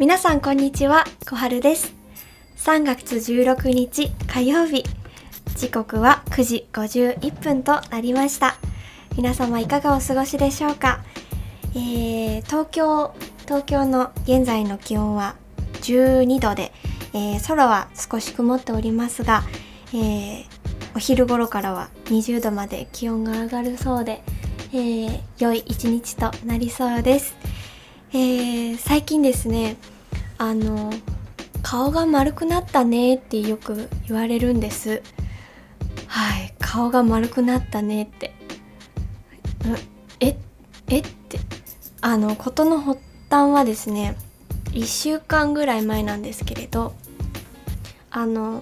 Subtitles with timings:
[0.00, 1.92] 皆さんこんにちは小春です。
[2.56, 4.82] 3月16日火曜日。
[5.56, 8.56] 時刻は9時51分となりました。
[9.18, 11.04] 皆様いかがお過ごしでしょうか、
[11.74, 15.36] えー、東京東京の現在の気温は
[15.82, 16.72] 12度で、
[17.12, 19.42] えー、空は少し曇っておりますが、
[19.92, 20.44] えー、
[20.96, 24.22] お昼頃からは20度まで気温が上がるそうで、
[24.72, 27.36] えー、良い一日となりそうです、
[28.14, 29.76] えー、最近ですね
[30.40, 30.90] あの
[31.62, 35.02] 顔が丸くなったねってよく言われるんです。
[36.06, 38.32] はい顔が丸くなったねって。
[40.18, 40.38] え
[40.88, 41.38] えって。
[42.00, 44.16] あの事の発端はですね
[44.70, 46.94] 1週間ぐらい前なんですけれど
[48.10, 48.60] あの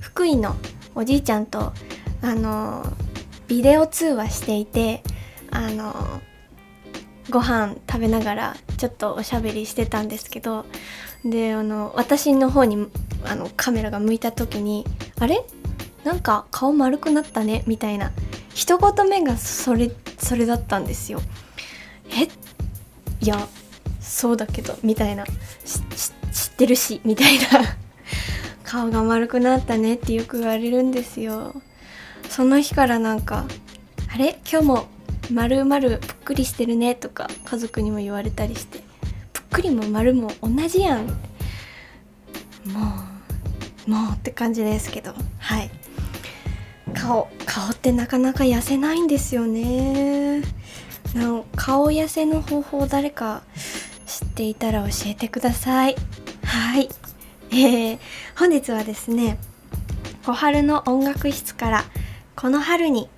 [0.00, 0.54] 福井の
[0.94, 1.72] おじいちゃんと
[2.20, 2.84] あの
[3.48, 5.02] ビデオ通話していて
[5.50, 5.94] あの
[7.30, 10.64] ご飯食べながらちょっとおしゃべりしてたんですけど
[11.24, 12.88] であの私の方に
[13.24, 14.84] あのカメラが向いた時に
[15.18, 15.44] 「あれ？
[16.04, 18.12] なんか顔丸くなったね」みたいな
[18.54, 21.20] 一言目がそれそれだったんですよ。
[22.10, 22.28] え？
[23.20, 23.48] いや
[24.00, 27.44] そうだけどみたいな知ってるしみたいな。
[28.62, 31.54] 顔が丸くなったねってよく言われるんですよ。
[32.28, 33.46] その日からなんか
[34.12, 34.40] 「あれ？
[34.50, 34.86] 今日も
[35.32, 38.80] 丸々ぷっくりしてるね」とか家族にも言われたりして
[39.32, 41.12] ぷっくりも丸も同じやんも
[43.86, 45.70] うもうって感じですけどはい。
[46.94, 50.40] 顔顔ってなかなか痩せないんですよね
[51.14, 53.42] な顔痩せの方法誰か
[54.06, 55.96] 知っていたら教えてください
[56.44, 56.88] はい。
[57.50, 57.98] えー、
[58.36, 59.38] 本日はですね
[60.24, 61.84] 小春の音楽室から
[62.34, 63.08] この春に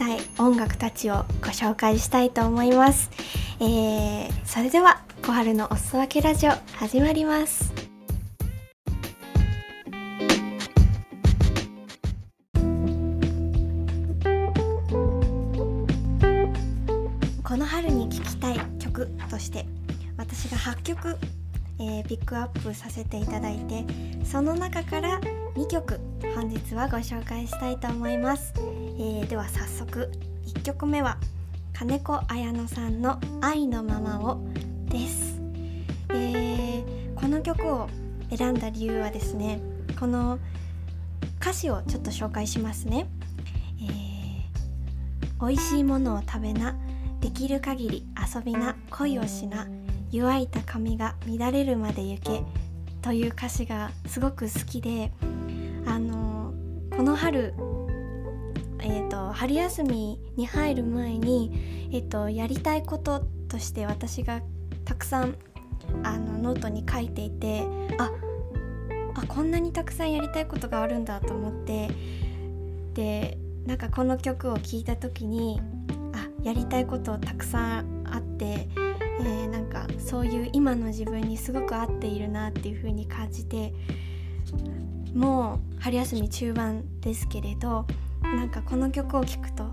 [0.00, 3.10] たい音楽たちをご紹介したいと思います、
[3.60, 7.70] えー、それでは小春のおすそ分けラジオ始まります。
[17.44, 19.66] この春に聴きたい曲として
[20.16, 21.18] 私が8曲、
[21.78, 23.84] えー、ピックアップさせていただいて
[24.24, 25.20] その中から
[25.54, 26.00] 2曲
[26.36, 30.10] 本日はご紹介したいと思います、えー、では早速
[30.46, 31.18] 1曲目は
[31.72, 34.40] 金子綾乃さんの「愛のままを」
[34.86, 35.40] です、
[36.10, 37.88] えー、この曲を
[38.34, 39.60] 選んだ理由はですね
[39.98, 40.38] この
[41.40, 43.08] 歌詞をちょっと紹介しますね、
[43.82, 46.76] えー、美味しいものを食べな
[47.20, 49.66] できる限り遊びな恋をしな
[50.12, 52.44] 湯いた髪が乱れるまで行け
[53.02, 55.10] という歌詞がすごく好きで
[55.86, 56.54] あの
[56.96, 57.54] この春
[58.82, 64.40] えーと、春休みに入る前に、えーとやりたいこととして私が
[64.86, 65.36] たくさん
[66.02, 67.66] あのノートに書いていて
[67.98, 68.10] あ
[69.14, 71.90] あこんなにたくさんやりたいことがあるんだと思って
[72.94, 75.60] でなんかこの曲を聴いた時に
[76.12, 78.68] あやりたいことたくさんあって、
[79.20, 83.72] えー、なんかそういう今の自分にすごく合っているなっていう風に感じて
[85.14, 87.86] もう春休み中盤ですけれど
[88.22, 89.64] なんかこの曲を聴くと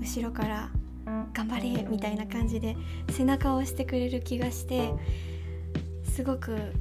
[0.00, 0.70] 後ろから
[1.32, 2.76] 頑張れみたいな感じで
[3.10, 4.92] 背中を押してくれる気がして
[6.04, 6.72] すごく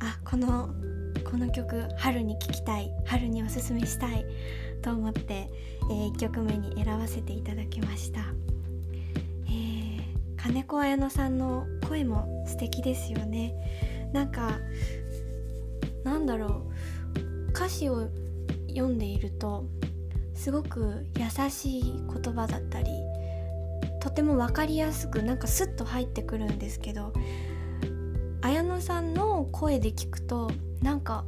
[0.00, 0.70] あこの
[1.30, 4.24] この曲春に聴きたい春におすすめしたい
[4.82, 5.48] と思って、
[5.90, 8.20] えー、1曲目に選ばせていただきました、
[9.46, 10.02] えー、
[10.36, 13.54] 金子綾乃さんの声も素敵ですよね。
[14.12, 14.58] なんか
[16.02, 16.69] なんだろう。
[17.54, 18.08] 歌詞を
[18.68, 19.64] 読んでいると
[20.34, 22.90] すごく優しい言葉だったり
[24.00, 27.12] とても分かりやすくなんかスッと入ってくるんですけど
[28.40, 30.50] 綾乃さんの声で聞くと
[30.80, 31.24] なんか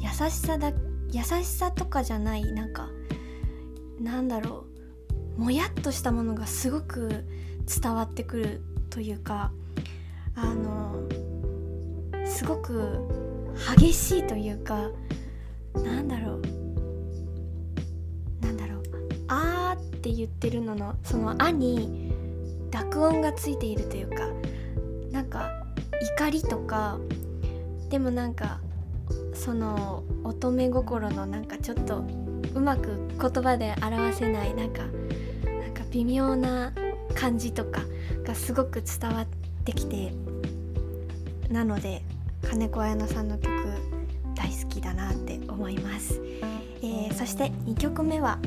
[0.00, 0.72] 優しさだ
[1.10, 2.88] 優しさとかじゃないなんか
[4.00, 4.64] なんだろ
[5.36, 7.24] うもやっとしたものがすごく
[7.82, 8.60] 伝わってくる
[8.90, 9.52] というか
[10.34, 10.96] あの
[12.26, 13.27] すごく
[13.76, 14.90] 激しいというか
[15.74, 16.42] なんだろう。
[18.40, 18.82] なんだろう
[19.28, 22.12] 「あって言ってるののその「あ」に
[22.70, 24.28] 濁音がついているというか
[25.10, 25.50] なんか
[26.16, 26.98] 怒りとか
[27.90, 28.60] でもなんか
[29.34, 32.04] その乙女心のなんかちょっと
[32.54, 34.82] うまく言葉で表せないなんか
[35.60, 36.72] なんか微妙な
[37.14, 37.82] 感じとか
[38.24, 39.26] がすごく伝わっ
[39.64, 40.12] てきて
[41.50, 42.02] なので
[42.42, 43.52] 金子綾乃さんの曲
[44.34, 46.20] 大好きだなって思います、
[46.82, 48.38] えー、そして2曲目は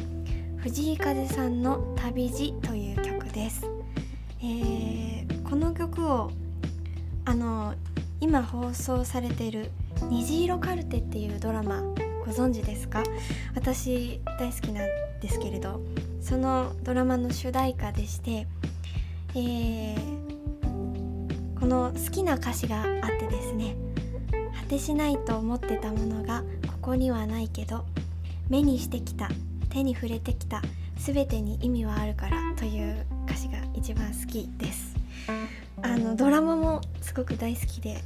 [0.58, 3.66] 藤井風さんの「旅路」という曲です、
[4.42, 6.32] えー、この曲を
[7.26, 7.74] あの
[8.20, 9.72] 今放送されている
[10.10, 11.82] 「虹色カルテ」っていうドラマ
[12.26, 13.04] ご存知ですか？
[13.56, 14.88] 私大好きなん
[15.22, 15.82] ですけれど
[16.22, 18.48] そのドラマの主題歌でして、
[19.36, 22.90] えー、この好きな歌詞があっ
[23.20, 23.76] てですね
[24.72, 27.84] てしないと思ってたものがここにはないけど
[28.48, 29.28] 目にしてきた
[29.70, 30.62] 手に触れてきた
[30.96, 34.96] 全てに意味はあるからという歌詞が一番好きです。
[35.82, 37.98] あのドラマもすごく大好きで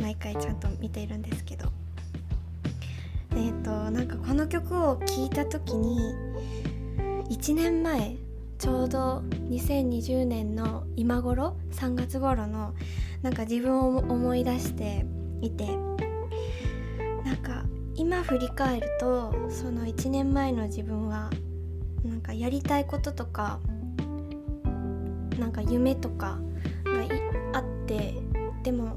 [0.00, 1.70] 毎回ちゃんと見ているんですけど。
[3.32, 6.14] えっ、ー、となんかこの曲を聴いた時に
[7.30, 8.14] 1年前
[8.58, 12.74] ちょうど2020年の今頃3月頃の
[13.22, 15.04] なんか自分を思い出して
[15.40, 15.66] いて。
[17.26, 17.64] なんか
[17.96, 21.28] 今振り返るとその1年前の自分は
[22.04, 23.58] なんかやりたいこととか
[25.36, 26.38] なんか夢とか
[26.84, 28.14] があって
[28.62, 28.96] でも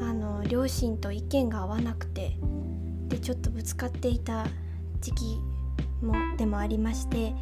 [0.00, 2.36] あの両親と意見が合わなくて
[3.06, 4.46] でちょっとぶつかっていた
[5.00, 5.40] 時期
[6.02, 7.34] もでもありまして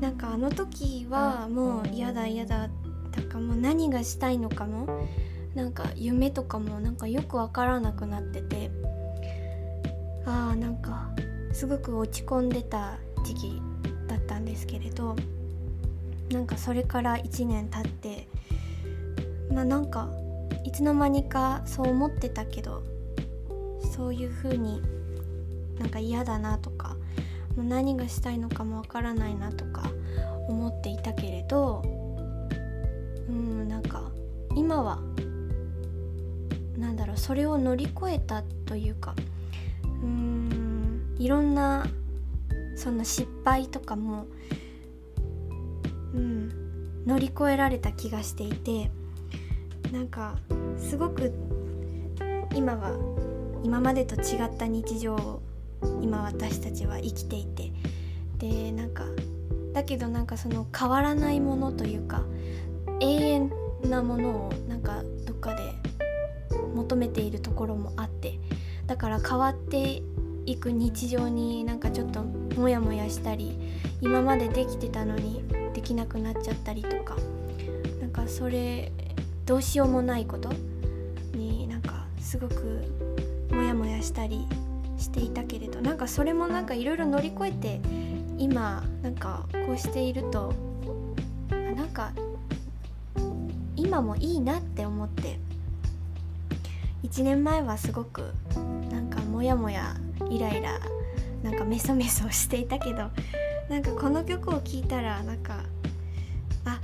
[0.00, 2.70] なんかあの時はもう嫌だ嫌だ
[3.10, 5.06] だかもう何がしたいのかも
[5.54, 8.70] なんか夢とかもなんかよくわからなくなってて
[10.24, 11.10] あーなんか
[11.52, 13.62] すごく落ち込んでた時期
[14.08, 15.16] だったんですけれど
[16.30, 18.26] なんかそれから1年経って
[19.52, 20.08] まあなんか
[20.64, 22.82] いつの間にかそう思ってたけど
[23.94, 24.80] そういう風に
[25.78, 26.96] なんか嫌だなとか
[27.56, 29.90] もう何がしたいのかもわからないなとか
[30.48, 31.82] 思っていたけれど
[33.28, 34.10] うんなんか
[34.56, 35.00] 今は
[36.82, 39.14] なんだろうそれを乗り越えたというか
[39.84, 41.86] うーんいろんな
[42.74, 44.26] その失敗とかも、
[46.12, 48.90] うん、乗り越えられた気がしていて
[49.92, 50.36] なんか
[50.76, 51.32] すごく
[52.52, 52.96] 今は
[53.62, 55.40] 今までと違った日常を
[56.02, 57.72] 今私たちは生きていて
[58.38, 59.04] でなんか
[59.72, 62.24] だけどなんかその変わらないものというか
[63.00, 63.52] 永遠
[63.84, 65.81] なものをなんかどっかで
[66.74, 68.38] 求めているところもあって
[68.86, 70.02] だから変わって
[70.46, 72.24] いく日常になんかちょっと
[72.56, 73.56] モヤモヤしたり
[74.00, 77.16] 今までできてたのにできなくなっちゃったりとか
[78.00, 78.90] なんかそれ
[79.46, 80.50] どうしようもないこと
[81.34, 82.82] になんかすごく
[83.50, 84.46] モヤモヤしたり
[84.98, 87.80] していたけれどなんかそれもなんかいろいろ乗り越えて
[88.38, 90.54] 今なんかこうしていると
[91.50, 92.12] なんか
[93.76, 95.38] 今もいいなって思って
[97.02, 98.32] 1年前はすごく
[98.90, 99.96] なんかモヤモヤ
[100.30, 100.78] イライラ
[101.42, 103.10] なんかメソメソしていたけど
[103.68, 105.64] なんかこの曲を聴いたらなんか
[106.64, 106.80] あ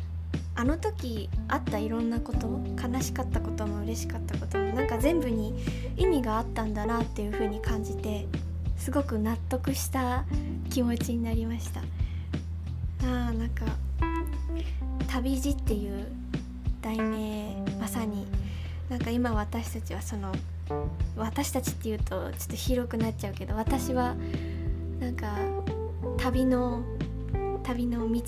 [0.57, 5.55] あの時あったいろんなこと悲しかったことも嬉しかったこともなんか全部に
[5.97, 8.27] 意味があったんだなっていう風に感じて
[8.77, 10.25] すごく納得した
[10.71, 11.81] 気持ちになりました。
[13.01, 13.65] あーなんか
[15.09, 16.07] 「旅路」っていう
[16.83, 18.27] 題名まさに
[18.89, 20.33] なんか今私たちはその
[21.17, 24.15] 私たちっていうとちょっと広くなっちゃうけど私は
[25.01, 25.37] なんか
[26.17, 26.83] 旅の
[27.63, 28.23] 旅の道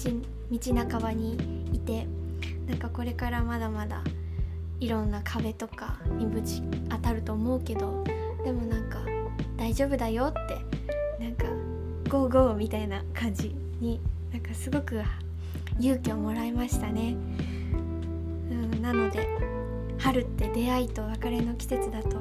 [0.51, 1.35] 道半ばに
[1.73, 2.07] いて
[2.67, 4.03] なんかこれからまだまだ
[4.81, 8.05] いろんな壁とかにぶち当たると思うけど
[8.45, 8.99] でもなんか
[9.57, 11.45] 大丈夫だよってなんか
[12.09, 14.01] ゴーゴーみたいな感じに
[14.33, 15.03] なんかすごく
[15.79, 17.15] 勇気をもらいましたね。
[18.51, 19.27] うん、なので
[20.01, 22.17] 春って出会いと別れの季節だと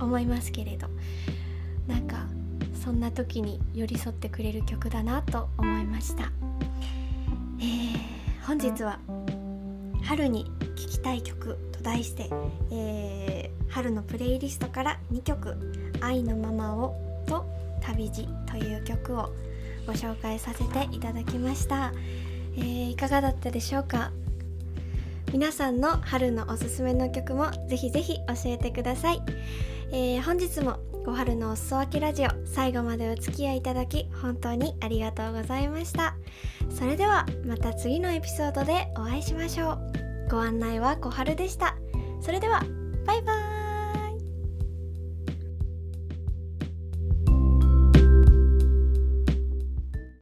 [0.00, 0.88] 思いますけれど
[1.86, 2.26] なんか
[2.74, 6.32] そんな時に寄り添ってくれる曲だなと思いました、
[7.60, 8.98] えー、本日は
[10.02, 12.28] 春に聴きたい曲と題して、
[12.72, 15.56] えー、春のプレイリストから2曲
[16.02, 17.46] 「愛のままを」と
[17.80, 19.30] 「旅路」という曲を
[19.86, 21.92] ご紹介させていただきました、
[22.56, 24.10] えー、いかがだったでしょうか？
[25.32, 29.22] 皆さんの春のおすすめの曲もぜひぜひ教えてください、
[29.90, 36.14] えー、本日も小春のおすそ分けラジオ最後までお付き合いいただき本当にありがとうございました。
[36.70, 39.78] それではまた次のエピソードでお会いしましょう。
[40.30, 41.76] ご案内は小春でした。
[42.20, 42.62] それでは
[43.04, 43.61] バイバーイ。